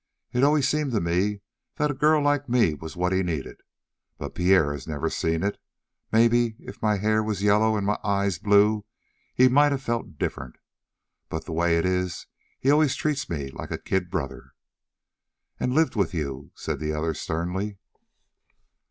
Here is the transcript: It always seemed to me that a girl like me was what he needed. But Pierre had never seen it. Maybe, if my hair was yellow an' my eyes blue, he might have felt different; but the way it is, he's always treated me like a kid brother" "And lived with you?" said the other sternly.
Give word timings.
It 0.33 0.43
always 0.43 0.67
seemed 0.67 0.93
to 0.93 0.99
me 0.99 1.41
that 1.77 1.91
a 1.91 1.93
girl 1.93 2.23
like 2.23 2.49
me 2.49 2.73
was 2.73 2.95
what 2.97 3.11
he 3.11 3.21
needed. 3.21 3.61
But 4.17 4.33
Pierre 4.33 4.73
had 4.73 4.87
never 4.87 5.11
seen 5.11 5.43
it. 5.43 5.59
Maybe, 6.11 6.55
if 6.57 6.81
my 6.81 6.97
hair 6.97 7.21
was 7.21 7.43
yellow 7.43 7.77
an' 7.77 7.85
my 7.85 7.99
eyes 8.03 8.39
blue, 8.39 8.83
he 9.35 9.47
might 9.47 9.71
have 9.71 9.83
felt 9.83 10.17
different; 10.17 10.55
but 11.29 11.45
the 11.45 11.51
way 11.53 11.77
it 11.77 11.85
is, 11.85 12.25
he's 12.59 12.71
always 12.71 12.95
treated 12.95 13.29
me 13.29 13.51
like 13.51 13.69
a 13.69 13.77
kid 13.77 14.09
brother" 14.09 14.55
"And 15.59 15.71
lived 15.75 15.95
with 15.95 16.15
you?" 16.15 16.49
said 16.55 16.79
the 16.79 16.93
other 16.93 17.13
sternly. 17.13 17.77